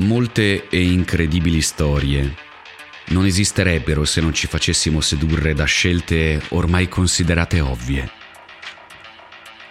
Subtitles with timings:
[0.00, 2.32] Molte e incredibili storie
[3.06, 8.08] non esisterebbero se non ci facessimo sedurre da scelte ormai considerate ovvie.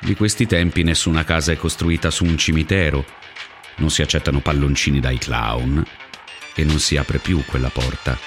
[0.01, 3.05] Di questi tempi nessuna casa è costruita su un cimitero,
[3.77, 5.81] non si accettano palloncini dai clown
[6.55, 8.19] e non si apre più quella porta.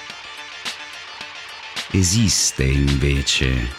[1.91, 3.75] Esiste invece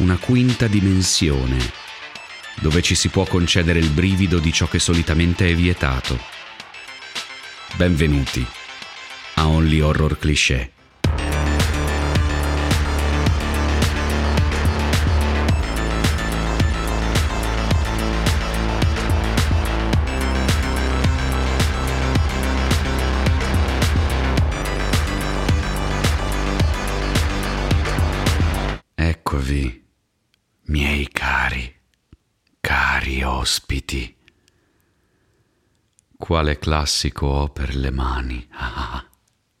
[0.00, 1.56] una quinta dimensione
[2.60, 6.39] dove ci si può concedere il brivido di ciò che solitamente è vietato
[7.80, 8.46] Benvenuti
[9.36, 10.79] a Only Horror Cliché.
[36.30, 38.46] Quale classico ho per le mani?
[38.50, 39.04] Ah,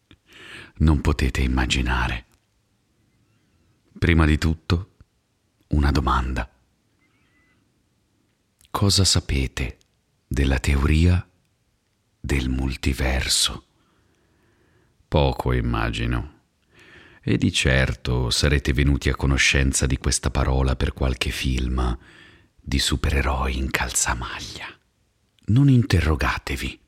[0.78, 2.26] non potete immaginare.
[3.98, 4.92] Prima di tutto,
[5.70, 6.48] una domanda.
[8.70, 9.78] Cosa sapete
[10.28, 11.28] della teoria
[12.20, 13.66] del multiverso?
[15.08, 16.42] Poco, immagino.
[17.20, 21.98] E di certo sarete venuti a conoscenza di questa parola per qualche film
[22.54, 24.78] di supereroi in calzamaglia
[25.50, 26.78] non interrogatevi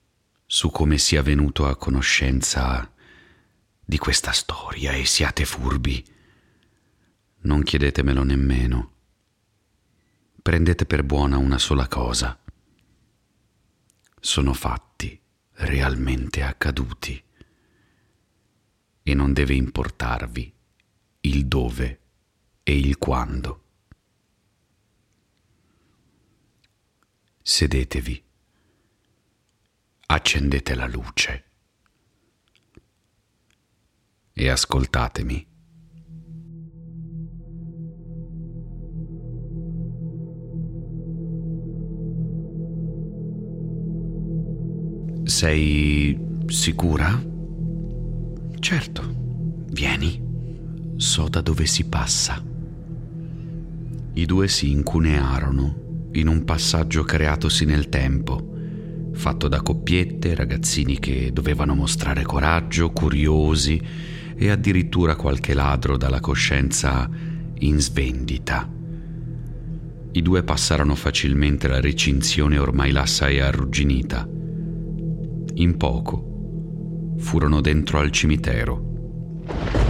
[0.46, 2.90] su come sia venuto a conoscenza
[3.84, 6.04] di questa storia e siate furbi.
[7.40, 8.90] Non chiedetemelo nemmeno.
[10.40, 12.38] Prendete per buona una sola cosa.
[14.20, 15.20] Sono fatti
[15.54, 17.20] realmente accaduti
[19.02, 20.54] e non deve importarvi
[21.22, 22.00] il dove
[22.62, 23.64] e il quando.
[27.42, 28.30] Sedetevi
[30.12, 31.44] accendete la luce
[34.34, 35.46] e ascoltatemi.
[45.24, 47.24] Sei sicura?
[48.58, 49.14] Certo,
[49.70, 50.22] vieni,
[50.96, 52.42] so da dove si passa.
[54.14, 58.51] I due si incunearono in un passaggio creatosi nel tempo
[59.12, 63.80] fatto da coppiette, ragazzini che dovevano mostrare coraggio, curiosi
[64.34, 67.08] e addirittura qualche ladro dalla coscienza
[67.58, 68.68] in svendita.
[70.14, 74.28] I due passarono facilmente la recinzione ormai lassa e arrugginita.
[75.54, 79.81] In poco furono dentro al cimitero.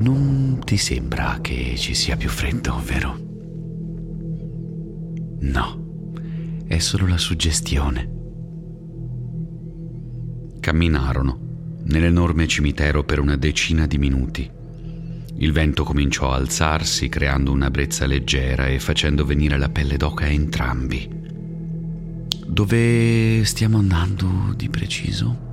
[0.00, 3.18] Non ti sembra che ci sia più freddo, vero?
[5.40, 8.16] No, è solo la suggestione.
[10.60, 11.46] Camminarono
[11.84, 14.48] nell'enorme cimitero per una decina di minuti.
[15.40, 20.26] Il vento cominciò a alzarsi, creando una brezza leggera e facendo venire la pelle d'oca
[20.26, 21.08] a entrambi.
[22.46, 25.47] Dove stiamo andando di preciso?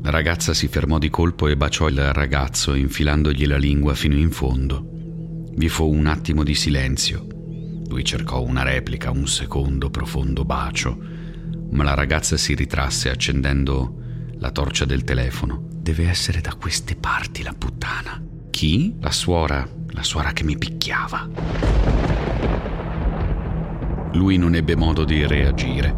[0.00, 4.30] La ragazza si fermò di colpo e baciò il ragazzo infilandogli la lingua fino in
[4.30, 4.86] fondo.
[5.54, 7.26] Vi fu un attimo di silenzio.
[7.88, 10.96] Lui cercò una replica, un secondo profondo bacio,
[11.70, 13.96] ma la ragazza si ritrasse accendendo
[14.38, 15.66] la torcia del telefono.
[15.72, 18.22] Deve essere da queste parti la puttana.
[18.50, 18.94] Chi?
[19.00, 21.28] La suora, la suora che mi picchiava.
[24.12, 25.94] Lui non ebbe modo di reagire,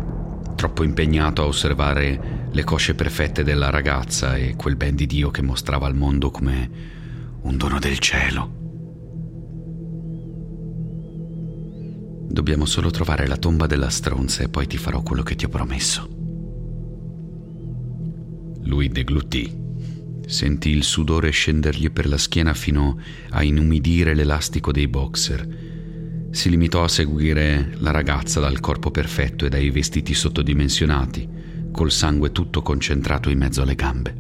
[0.56, 5.42] troppo impegnato a osservare le cosce perfette della ragazza e quel ben di Dio che
[5.42, 6.70] mostrava al mondo come
[7.42, 8.58] un dono del cielo.
[12.28, 15.48] Dobbiamo solo trovare la tomba della stronza e poi ti farò quello che ti ho
[15.48, 16.08] promesso.
[18.62, 19.58] Lui deglutì.
[20.26, 23.00] Sentì il sudore scendergli per la schiena fino
[23.30, 26.28] a inumidire l'elastico dei boxer.
[26.30, 31.38] Si limitò a seguire la ragazza dal corpo perfetto e dai vestiti sottodimensionati
[31.72, 34.14] col sangue tutto concentrato in mezzo alle gambe.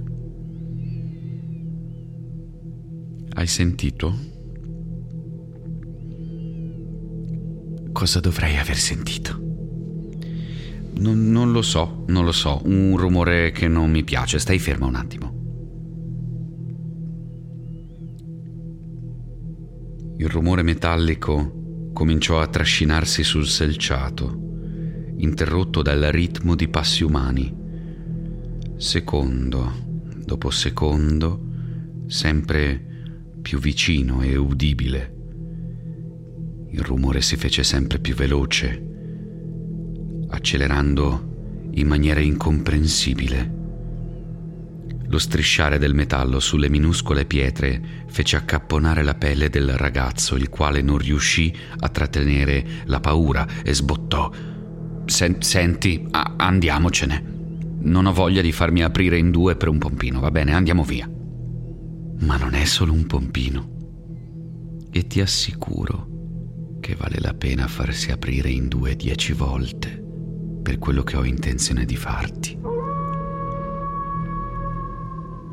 [3.32, 4.18] Hai sentito?
[7.92, 9.38] Cosa dovrei aver sentito?
[10.98, 14.38] Non, non, lo so, non lo so, un rumore che non mi piace.
[14.38, 15.38] Stai ferma un attimo.
[20.18, 24.48] Il rumore metallico cominciò a trascinarsi sul selciato
[25.22, 27.54] interrotto dal ritmo di passi umani.
[28.76, 29.88] Secondo
[30.30, 31.44] dopo secondo,
[32.06, 32.80] sempre
[33.42, 35.16] più vicino e udibile.
[36.68, 38.80] Il rumore si fece sempre più veloce,
[40.28, 43.58] accelerando in maniera incomprensibile.
[45.08, 50.80] Lo strisciare del metallo sulle minuscole pietre fece accapponare la pelle del ragazzo, il quale
[50.80, 54.30] non riuscì a trattenere la paura e sbottò.
[55.10, 57.24] Sen- senti, a- andiamocene.
[57.80, 61.10] Non ho voglia di farmi aprire in due per un pompino, va bene, andiamo via.
[62.20, 63.68] Ma non è solo un pompino.
[64.88, 70.00] E ti assicuro che vale la pena farsi aprire in due dieci volte
[70.62, 72.56] per quello che ho intenzione di farti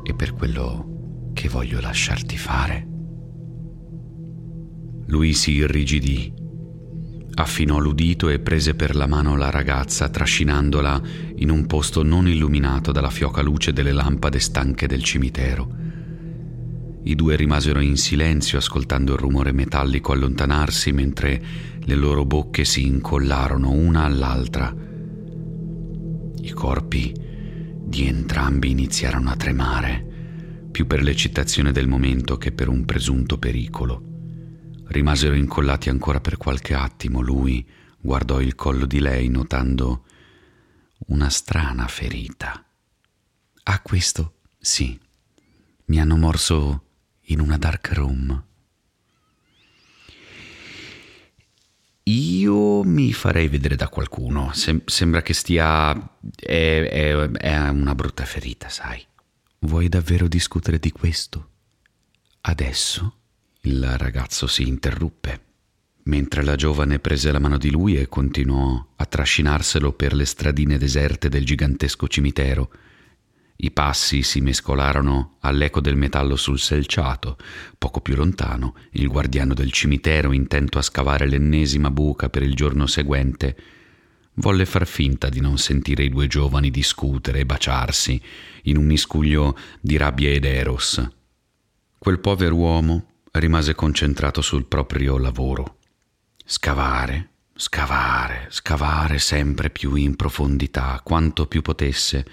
[0.04, 2.88] e per quello che voglio lasciarti fare.
[5.08, 6.32] Lui si irrigidì,
[7.40, 11.00] affinò l'udito e prese per la mano la ragazza, trascinandola
[11.36, 15.86] in un posto non illuminato dalla fioca luce delle lampade stanche del cimitero.
[17.04, 21.42] I due rimasero in silenzio ascoltando il rumore metallico allontanarsi mentre
[21.80, 24.74] le loro bocche si incollarono una all'altra.
[26.42, 27.14] I corpi
[27.84, 30.06] di entrambi iniziarono a tremare,
[30.72, 34.07] più per l'eccitazione del momento che per un presunto pericolo.
[34.88, 37.22] Rimasero incollati ancora per qualche attimo.
[37.22, 37.68] Lui
[38.00, 40.06] guardò il collo di lei notando
[41.08, 42.64] una strana ferita.
[43.64, 44.40] Ah, questo?
[44.58, 44.98] Sì.
[45.86, 46.84] Mi hanno morso
[47.30, 48.46] in una dark room.
[52.04, 54.54] Io mi farei vedere da qualcuno.
[54.54, 55.92] Sem- sembra che stia.
[56.34, 59.06] È, è, è una brutta ferita, sai.
[59.60, 61.50] Vuoi davvero discutere di questo?
[62.42, 63.17] Adesso?
[63.68, 65.42] Il ragazzo si interruppe,
[66.04, 70.78] mentre la giovane prese la mano di lui e continuò a trascinarselo per le stradine
[70.78, 72.72] deserte del gigantesco cimitero
[73.60, 77.38] i passi si mescolarono all'eco del metallo sul selciato.
[77.78, 82.86] Poco più lontano, il guardiano del cimitero, intento a scavare l'ennesima buca per il giorno
[82.86, 83.58] seguente,
[84.36, 88.22] volle far finta di non sentire i due giovani discutere e baciarsi
[88.64, 91.04] in un miscuglio di rabbia ed eros.
[91.98, 93.06] Quel povero uomo
[93.40, 95.78] rimase concentrato sul proprio lavoro.
[96.46, 102.26] Scavare, scavare, scavare sempre più in profondità, quanto più potesse,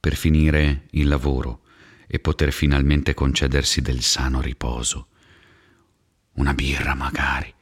[0.00, 1.62] per finire il lavoro
[2.06, 5.08] e poter finalmente concedersi del sano riposo.
[6.32, 7.54] Una birra magari,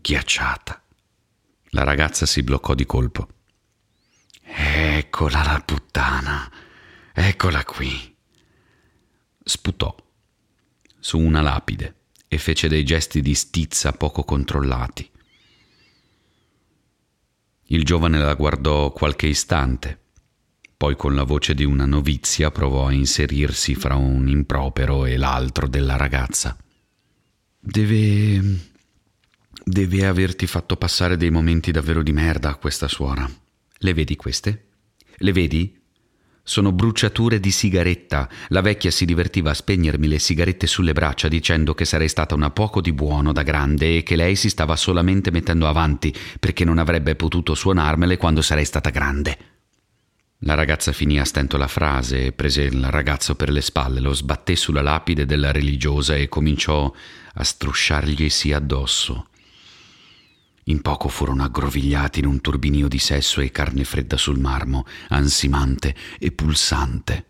[0.00, 0.82] ghiacciata.
[1.70, 3.28] La ragazza si bloccò di colpo.
[4.42, 6.50] Eccola la puttana,
[7.12, 8.16] eccola qui.
[9.42, 9.94] Sputò
[11.00, 11.96] su una lapide
[12.28, 15.10] e fece dei gesti di stizza poco controllati.
[17.64, 20.00] Il giovane la guardò qualche istante
[20.80, 25.68] poi con la voce di una novizia provò a inserirsi fra un impropero e l'altro
[25.68, 26.56] della ragazza.
[27.58, 28.60] Deve.
[29.62, 33.30] deve averti fatto passare dei momenti davvero di merda a questa suora.
[33.76, 34.68] Le vedi queste?
[35.16, 35.79] Le vedi?
[36.42, 38.28] Sono bruciature di sigaretta.
[38.48, 42.50] La vecchia si divertiva a spegnermi le sigarette sulle braccia dicendo che sarei stata una
[42.50, 46.78] poco di buono da grande e che lei si stava solamente mettendo avanti perché non
[46.78, 49.38] avrebbe potuto suonarmele quando sarei stata grande.
[50.44, 54.56] La ragazza finì a stento la frase, prese il ragazzo per le spalle, lo sbatté
[54.56, 56.90] sulla lapide della religiosa e cominciò
[57.34, 59.29] a strusciarglisi addosso.
[60.70, 65.96] In poco furono aggrovigliati in un turbinio di sesso e carne fredda sul marmo, ansimante
[66.16, 67.26] e pulsante.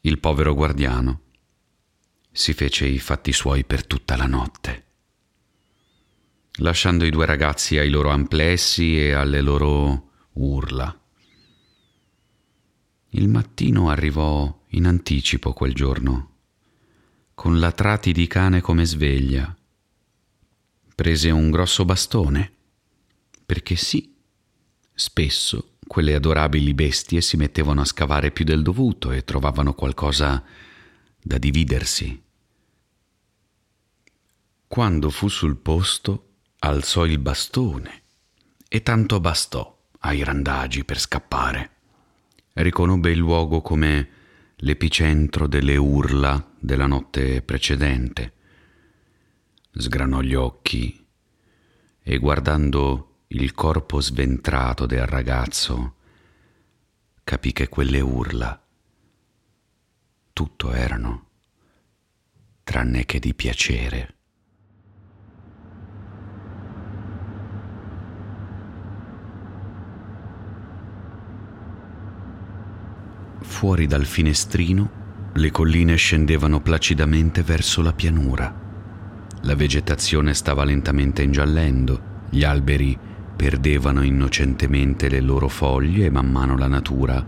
[0.00, 1.20] Il povero guardiano
[2.32, 4.84] si fece i fatti suoi per tutta la notte,
[6.56, 11.00] lasciando i due ragazzi ai loro amplessi e alle loro urla.
[13.10, 16.30] Il mattino arrivò in anticipo quel giorno,
[17.32, 19.54] con latrati di cane come sveglia.
[21.00, 22.52] Prese un grosso bastone,
[23.46, 24.14] perché sì,
[24.92, 30.44] spesso quelle adorabili bestie si mettevano a scavare più del dovuto e trovavano qualcosa
[31.18, 32.22] da dividersi.
[34.68, 38.02] Quando fu sul posto, alzò il bastone
[38.68, 41.70] e tanto bastò ai randagi per scappare
[42.52, 44.08] riconobbe il luogo come
[44.56, 48.34] l'epicentro delle urla della notte precedente.
[49.80, 51.06] Sgranò gli occhi
[52.02, 55.94] e guardando il corpo sventrato del ragazzo
[57.24, 58.62] capì che quelle urla
[60.32, 61.28] tutto erano
[62.62, 64.14] tranne che di piacere.
[73.40, 74.98] Fuori dal finestrino
[75.34, 78.69] le colline scendevano placidamente verso la pianura.
[79.42, 82.98] La vegetazione stava lentamente ingiallendo, gli alberi
[83.34, 87.24] perdevano innocentemente le loro foglie e man mano la natura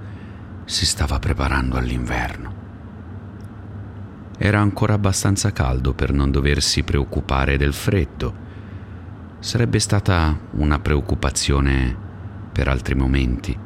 [0.67, 2.61] si stava preparando all'inverno.
[4.37, 8.35] Era ancora abbastanza caldo per non doversi preoccupare del freddo.
[9.39, 11.97] Sarebbe stata una preoccupazione
[12.53, 13.59] per altri momenti.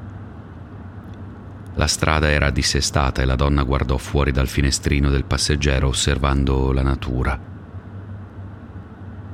[1.74, 6.82] La strada era dissestata e la donna guardò fuori dal finestrino del passeggero osservando la
[6.82, 7.54] natura.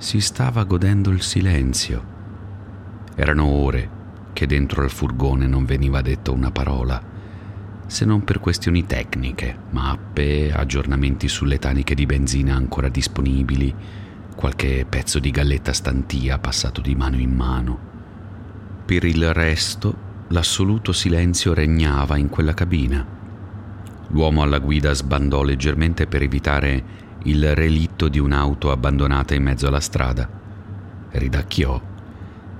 [0.02, 2.04] Si stava godendo il silenzio.
[3.14, 3.88] Erano ore
[4.32, 7.00] che dentro al furgone non veniva detta una parola
[7.87, 13.73] se non per questioni tecniche, mappe, aggiornamenti sulle taniche di benzina ancora disponibili,
[14.35, 17.78] qualche pezzo di galletta stantia passato di mano in mano.
[18.85, 23.06] Per il resto, l'assoluto silenzio regnava in quella cabina.
[24.09, 26.82] L'uomo alla guida sbandò leggermente per evitare
[27.25, 30.29] il relitto di un'auto abbandonata in mezzo alla strada.
[31.11, 31.81] Ridacchiò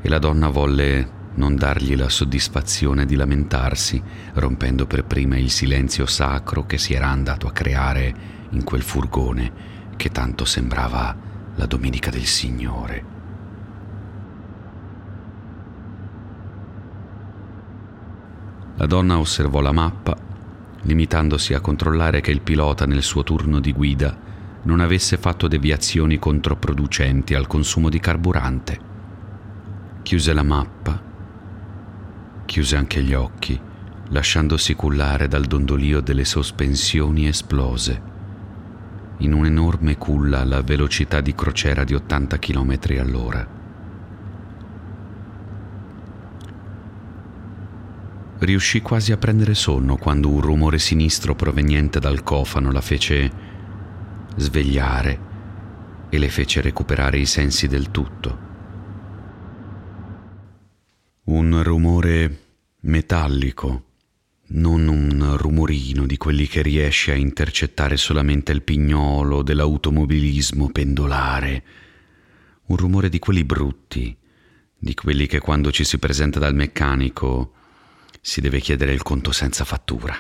[0.01, 4.03] e la donna volle non dargli la soddisfazione di lamentarsi,
[4.35, 8.15] rompendo per prima il silenzio sacro che si era andato a creare
[8.51, 11.17] in quel furgone che tanto sembrava
[11.55, 13.05] la domenica del Signore.
[18.77, 20.17] La donna osservò la mappa,
[20.83, 24.31] limitandosi a controllare che il pilota nel suo turno di guida
[24.63, 28.91] non avesse fatto deviazioni controproducenti al consumo di carburante.
[30.03, 31.11] Chiuse la mappa
[32.53, 33.59] chiuse anche gli occhi,
[34.11, 38.11] lasciandosi cullare dal dondolio delle sospensioni esplose.
[39.21, 43.49] In un'enorme culla alla velocità di crociera di 80 km all'ora.
[48.41, 53.33] Riuscì quasi a prendere sonno quando un rumore sinistro proveniente dal cofano la fece
[54.37, 55.31] svegliare
[56.09, 58.51] e le fece recuperare i sensi del tutto.
[61.25, 62.39] Un rumore
[62.81, 63.85] metallico,
[64.49, 71.65] non un rumorino di quelli che riesce a intercettare solamente il pignolo dell'automobilismo pendolare,
[72.67, 74.17] un rumore di quelli brutti,
[74.79, 77.53] di quelli che quando ci si presenta dal meccanico
[78.21, 80.15] si deve chiedere il conto senza fattura.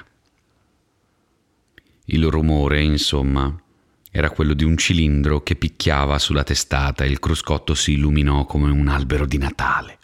[2.06, 3.54] Il rumore, insomma,
[4.14, 8.70] era quello di un cilindro che picchiava sulla testata e il cruscotto si illuminò come
[8.70, 9.98] un albero di Natale.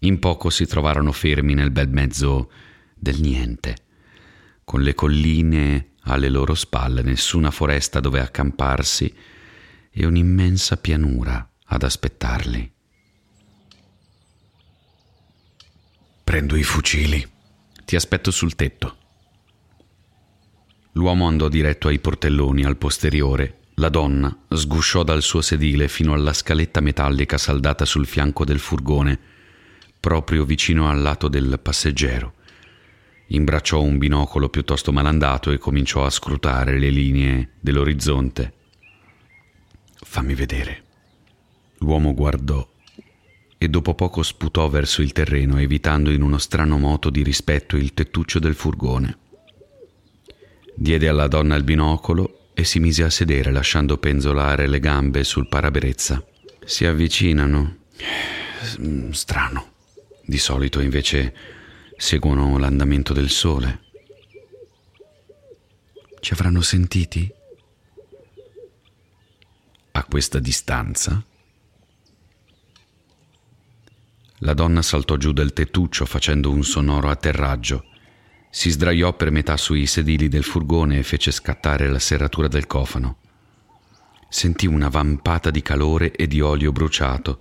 [0.00, 2.52] In poco si trovarono fermi nel bel mezzo
[2.94, 3.76] del niente,
[4.62, 9.12] con le colline alle loro spalle, nessuna foresta dove accamparsi
[9.90, 12.72] e un'immensa pianura ad aspettarli.
[16.22, 17.26] Prendo i fucili.
[17.84, 18.97] Ti aspetto sul tetto.
[20.98, 23.58] L'uomo andò diretto ai portelloni al posteriore.
[23.74, 29.16] La donna sgusciò dal suo sedile fino alla scaletta metallica saldata sul fianco del furgone
[30.00, 32.34] proprio vicino al lato del passeggero.
[33.28, 38.52] Imbracciò un binocolo piuttosto malandato e cominciò a scrutare le linee dell'orizzonte.
[39.94, 40.82] Fammi vedere.
[41.78, 42.68] L'uomo guardò
[43.56, 47.94] e dopo poco sputò verso il terreno, evitando in uno strano moto di rispetto il
[47.94, 49.26] tettuccio del furgone.
[50.80, 55.48] Diede alla donna il binocolo e si mise a sedere, lasciando penzolare le gambe sul
[55.48, 56.24] parabrezza.
[56.64, 57.78] Si avvicinano.
[59.10, 59.72] Strano.
[60.24, 61.34] Di solito invece
[61.96, 63.80] seguono l'andamento del sole.
[66.20, 67.28] Ci avranno sentiti?
[69.90, 71.20] A questa distanza?
[74.42, 77.87] La donna saltò giù del tettuccio facendo un sonoro atterraggio.
[78.50, 83.18] Si sdraiò per metà sui sedili del furgone e fece scattare la serratura del cofano.
[84.28, 87.38] Sentì una vampata di calore e di olio bruciato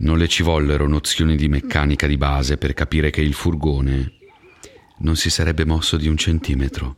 [0.00, 4.12] Non le ci vollero nozioni di meccanica di base per capire che il furgone
[4.98, 6.96] non si sarebbe mosso di un centimetro.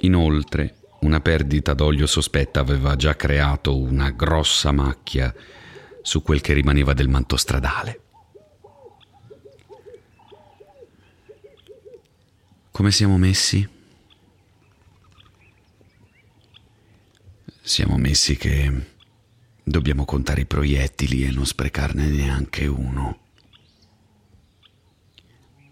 [0.00, 5.34] Inoltre, una perdita d'olio sospetta aveva già creato una grossa macchia
[6.02, 8.00] su quel che rimaneva del manto stradale.
[12.76, 13.66] Come siamo messi?
[17.62, 18.70] Siamo messi che
[19.62, 23.20] Dobbiamo contare i proiettili e non sprecarne neanche uno.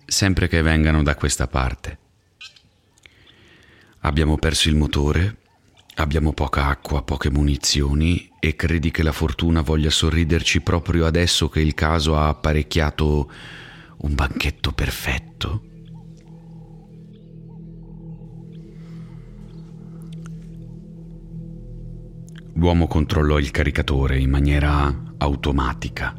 [0.07, 1.99] Sempre che vengano da questa parte.
[3.99, 5.37] Abbiamo perso il motore,
[5.97, 11.61] abbiamo poca acqua, poche munizioni e credi che la fortuna voglia sorriderci proprio adesso che
[11.61, 13.31] il caso ha apparecchiato
[13.99, 15.34] un banchetto perfetto?
[22.65, 26.19] L'uomo controllò il caricatore in maniera automatica.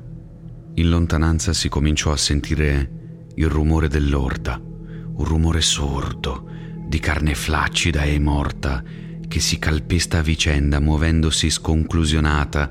[0.76, 6.48] In lontananza si cominciò a sentire il rumore dell'orda, un rumore sordo,
[6.86, 8.84] di carne flaccida e morta,
[9.28, 12.70] che si calpesta a vicenda muovendosi sconclusionata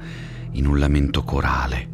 [0.53, 1.89] in un lamento corale.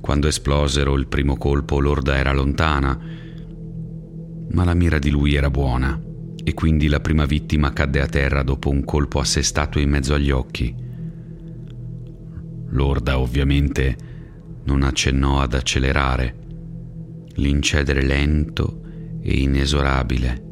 [0.00, 2.98] Quando esplosero il primo colpo l'orda era lontana,
[4.50, 6.06] ma la mira di lui era buona
[6.48, 10.30] e quindi la prima vittima cadde a terra dopo un colpo assestato in mezzo agli
[10.30, 10.74] occhi.
[12.70, 13.96] L'orda ovviamente
[14.64, 16.36] non accennò ad accelerare.
[17.34, 18.80] L'incedere lento
[19.20, 20.42] e inesorabile.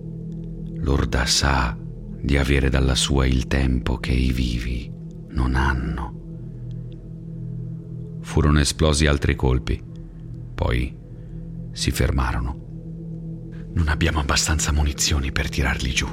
[0.74, 1.74] L'orda sa
[2.20, 4.92] di avere dalla sua il tempo che i vivi
[5.30, 6.14] non hanno.
[8.20, 9.82] Furono esplosi altri colpi,
[10.54, 10.94] poi
[11.72, 12.65] si fermarono.
[13.76, 16.08] Non abbiamo abbastanza munizioni per tirarli giù.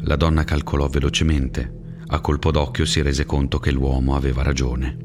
[0.00, 1.78] La donna calcolò velocemente.
[2.08, 4.98] A colpo d'occhio si rese conto che l'uomo aveva ragione.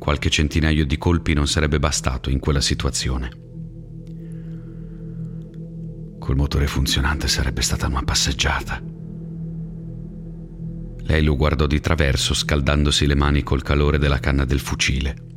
[0.00, 3.30] Qualche centinaio di colpi non sarebbe bastato in quella situazione.
[6.18, 8.82] Col motore funzionante sarebbe stata una passeggiata.
[11.04, 15.31] Lei lo guardò di traverso, scaldandosi le mani col calore della canna del fucile.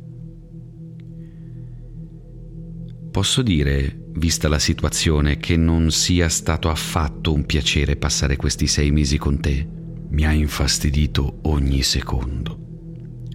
[3.16, 8.90] Posso dire, vista la situazione, che non sia stato affatto un piacere passare questi sei
[8.90, 9.66] mesi con te?
[10.10, 12.58] Mi ha infastidito ogni secondo,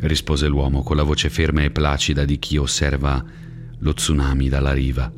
[0.02, 3.26] rispose l'uomo con la voce ferma e placida di chi osserva
[3.80, 5.12] lo tsunami dalla riva.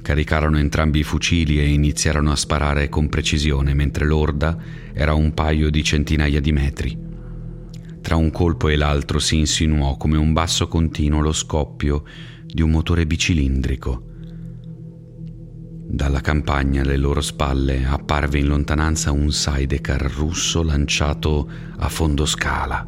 [0.00, 4.56] Caricarono entrambi i fucili e iniziarono a sparare con precisione mentre l'orda
[4.94, 6.98] era a un paio di centinaia di metri.
[8.00, 12.04] Tra un colpo e l'altro si insinuò come un basso continuo lo scoppio
[12.52, 14.04] di un motore bicilindrico.
[15.90, 22.86] Dalla campagna alle loro spalle apparve in lontananza un sidecar russo lanciato a fondo scala.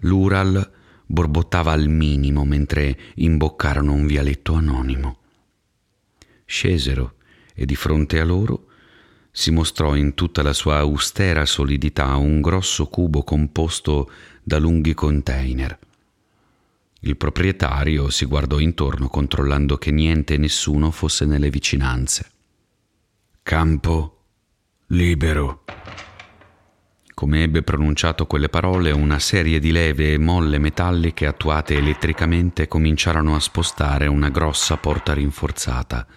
[0.00, 0.72] L'Ural
[1.06, 5.18] borbottava al minimo mentre imboccarono un vialetto anonimo.
[6.44, 7.14] Scesero
[7.54, 8.66] e di fronte a loro
[9.30, 14.10] si mostrò in tutta la sua austera solidità un grosso cubo composto
[14.42, 15.78] da lunghi container.
[17.06, 22.32] Il proprietario si guardò intorno controllando che niente e nessuno fosse nelle vicinanze.
[23.44, 24.24] Campo
[24.88, 25.62] libero.
[27.14, 33.36] Come ebbe pronunciato quelle parole, una serie di leve e molle metalliche attuate elettricamente cominciarono
[33.36, 36.08] a spostare una grossa porta rinforzata.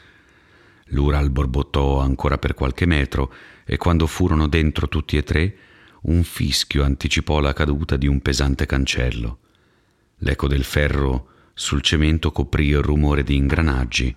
[0.86, 3.32] L'Ural borbottò ancora per qualche metro
[3.64, 5.56] e quando furono dentro tutti e tre,
[6.02, 9.42] un fischio anticipò la caduta di un pesante cancello.
[10.20, 14.16] L'eco del ferro sul cemento coprì il rumore di ingranaggi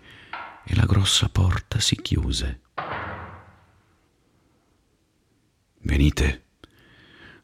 [0.65, 2.61] e la grossa porta si chiuse.
[5.83, 6.45] Venite,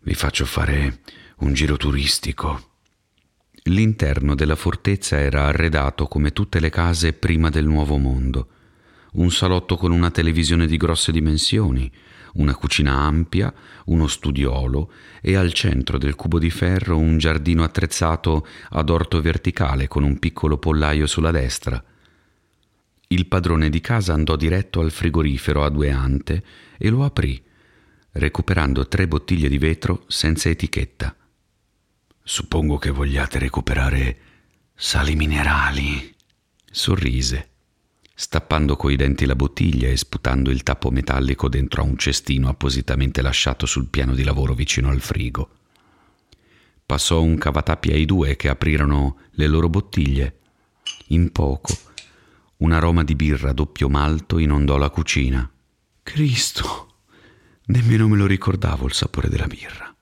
[0.02, 1.00] vi faccio fare
[1.38, 2.66] un giro turistico.
[3.64, 8.48] L'interno della fortezza era arredato come tutte le case prima del Nuovo Mondo.
[9.12, 11.90] Un salotto con una televisione di grosse dimensioni,
[12.34, 13.52] una cucina ampia,
[13.86, 19.88] uno studiolo e al centro del cubo di ferro un giardino attrezzato ad orto verticale
[19.88, 21.82] con un piccolo pollaio sulla destra.
[23.08, 26.44] Il padrone di casa andò diretto al frigorifero a due ante
[26.76, 27.42] e lo aprì,
[28.12, 31.16] recuperando tre bottiglie di vetro senza etichetta.
[32.22, 34.18] Suppongo che vogliate recuperare
[34.74, 36.14] sali minerali.
[36.70, 37.48] Sorrise
[38.20, 43.22] stappando coi denti la bottiglia e sputando il tappo metallico dentro a un cestino appositamente
[43.22, 45.50] lasciato sul piano di lavoro vicino al frigo.
[46.84, 50.38] Passò un cavatappi ai due che aprirono le loro bottiglie.
[51.10, 51.72] In poco
[52.56, 55.48] un aroma di birra doppio malto inondò la cucina.
[56.02, 56.94] Cristo!
[57.66, 59.94] Nemmeno me lo ricordavo il sapore della birra.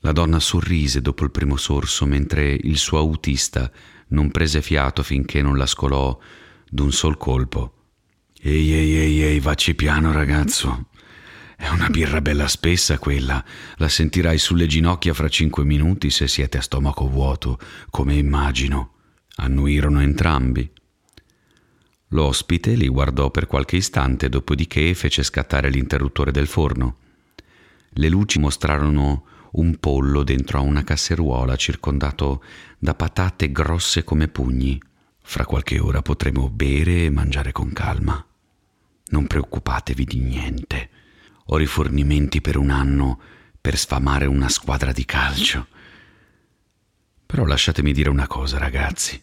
[0.00, 3.72] La donna sorrise dopo il primo sorso mentre il suo autista
[4.08, 6.20] non prese fiato finché non la scolò
[6.74, 7.72] d'un sol colpo.
[8.42, 10.88] Ehi, ehi, ehi, ehi, vacci piano, ragazzo.
[11.56, 13.42] È una birra bella spessa quella.
[13.76, 17.60] La sentirai sulle ginocchia fra cinque minuti se siete a stomaco vuoto,
[17.90, 18.94] come immagino.
[19.36, 20.68] Annuirono entrambi.
[22.08, 26.96] L'ospite li guardò per qualche istante, dopodiché fece scattare l'interruttore del forno.
[27.90, 32.42] Le luci mostrarono un pollo dentro a una casseruola circondato
[32.80, 34.80] da patate grosse come pugni.
[35.26, 38.24] Fra qualche ora potremo bere e mangiare con calma.
[39.06, 40.90] Non preoccupatevi di niente.
[41.46, 43.20] Ho rifornimenti per un anno
[43.60, 45.66] per sfamare una squadra di calcio.
[47.26, 49.20] Però lasciatemi dire una cosa, ragazzi.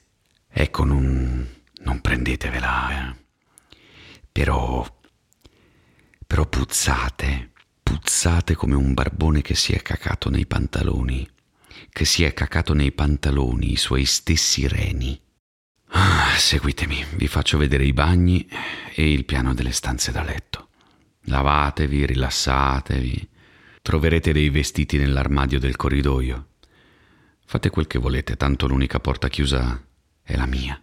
[0.50, 1.48] Ecco, non,
[1.84, 2.90] non prendetevela.
[3.12, 3.16] Eh.
[4.32, 4.86] Però
[6.28, 7.52] Però puzzate,
[7.84, 11.30] puzzate come un barbone che si è cacato nei pantaloni,
[11.90, 15.20] che si è cacato nei pantaloni i suoi stessi reni.
[15.94, 18.48] Ah, seguitemi, vi faccio vedere i bagni
[18.94, 20.70] e il piano delle stanze da letto.
[21.24, 23.30] Lavatevi, rilassatevi,
[23.82, 26.48] troverete dei vestiti nell'armadio del corridoio.
[27.46, 29.82] Fate quel che volete, tanto l'unica porta chiusa
[30.22, 30.82] è la mia.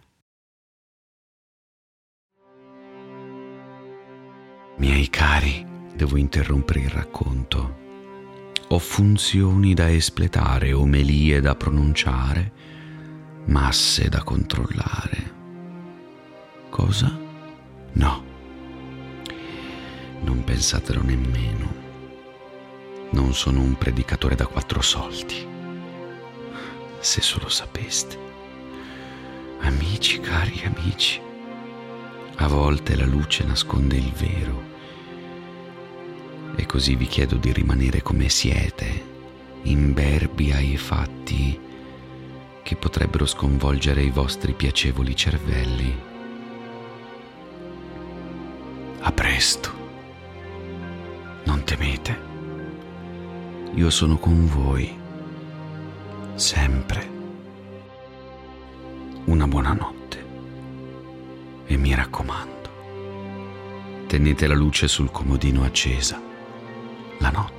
[4.77, 7.77] Miei cari, devo interrompere il racconto.
[8.67, 12.58] Ho funzioni da espletare, omelie da pronunciare,
[13.49, 15.33] masse da controllare.
[16.69, 17.17] Cosa?
[17.93, 18.23] No.
[20.21, 21.73] Non pensatelo nemmeno.
[23.11, 25.47] Non sono un predicatore da quattro soldi.
[26.99, 28.17] Se solo sapeste.
[29.61, 31.19] Amici, cari amici,
[32.35, 34.67] a volte la luce nasconde il vero
[36.55, 39.03] e così vi chiedo di rimanere come siete,
[39.63, 41.67] imberbi ai fatti
[42.69, 45.99] che potrebbero sconvolgere i vostri piacevoli cervelli.
[48.99, 49.71] A presto.
[51.45, 52.19] Non temete.
[53.73, 54.95] Io sono con voi.
[56.35, 57.09] Sempre.
[59.25, 60.23] Una buona notte.
[61.65, 62.69] E mi raccomando,
[64.05, 66.21] tenete la luce sul comodino accesa
[67.17, 67.58] la notte.